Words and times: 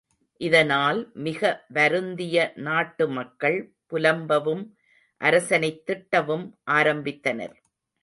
இதனால் 0.41 1.11
மிக 1.17 1.41
வருந்திய 1.67 2.53
நாட்டு 2.55 3.09
மக்கள் 3.09 3.59
புலம்பவும், 3.91 4.63
அரசனைத் 5.21 5.83
திட்டவும் 5.87 6.45
ஆரம்பித்தனர். 6.71 7.55